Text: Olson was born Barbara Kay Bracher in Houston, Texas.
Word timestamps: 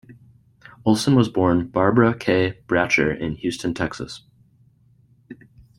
Olson 0.83 1.13
was 1.13 1.29
born 1.29 1.67
Barbara 1.67 2.17
Kay 2.17 2.57
Bracher 2.65 3.11
in 3.15 3.35
Houston, 3.35 3.75
Texas. 3.75 4.23